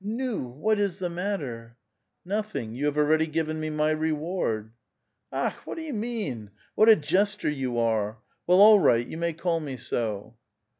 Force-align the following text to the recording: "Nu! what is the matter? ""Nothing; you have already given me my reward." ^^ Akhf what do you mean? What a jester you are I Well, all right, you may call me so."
"Nu! 0.19 0.39
what 0.47 0.79
is 0.79 0.97
the 0.97 1.11
matter? 1.11 1.77
""Nothing; 2.35 2.73
you 2.73 2.85
have 2.87 2.97
already 2.97 3.27
given 3.27 3.59
me 3.59 3.69
my 3.69 3.91
reward." 3.91 4.71
^^ 5.33 5.47
Akhf 5.51 5.53
what 5.63 5.75
do 5.77 5.83
you 5.83 5.93
mean? 5.93 6.49
What 6.73 6.89
a 6.89 6.95
jester 6.95 7.49
you 7.51 7.77
are 7.77 8.13
I 8.13 8.15
Well, 8.47 8.61
all 8.61 8.79
right, 8.79 9.05
you 9.05 9.17
may 9.17 9.33
call 9.33 9.59
me 9.59 9.77
so." 9.77 10.37